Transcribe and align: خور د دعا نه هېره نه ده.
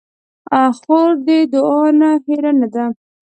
خور 0.77 1.09
د 1.25 1.27
دعا 1.53 1.81
نه 1.99 2.09
هېره 2.25 2.51
نه 2.59 2.67
ده. 2.73 2.85